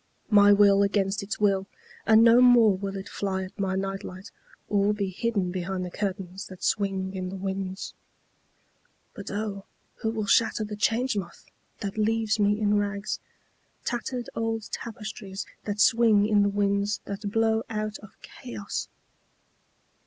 My 0.31 0.51
will 0.51 0.81
against 0.81 1.21
its 1.21 1.39
will, 1.39 1.67
and 2.07 2.23
no 2.23 2.41
more 2.41 2.75
will 2.75 2.97
it 2.97 3.07
fly 3.07 3.43
at 3.43 3.59
my 3.59 3.75
night 3.75 4.03
light 4.03 4.31
or 4.67 4.95
be 4.95 5.11
hidden 5.11 5.51
behind 5.51 5.85
the 5.85 5.91
curtains 5.91 6.47
that 6.47 6.63
swing 6.63 7.13
in 7.13 7.29
the 7.29 7.35
winds.(But 7.35 9.29
O 9.29 9.65
who 9.97 10.09
will 10.09 10.25
shatter 10.25 10.63
the 10.63 10.75
Change 10.75 11.15
Moth 11.15 11.45
that 11.81 11.99
leaves 11.99 12.39
me 12.39 12.59
in 12.59 12.79
rags—tattered 12.79 14.27
old 14.33 14.71
tapestries 14.71 15.45
that 15.65 15.79
swing 15.79 16.25
in 16.27 16.41
the 16.41 16.49
winds 16.49 16.99
that 17.05 17.29
blow 17.31 17.61
out 17.69 17.99
of 17.99 18.17
Chaos!) 18.23 18.87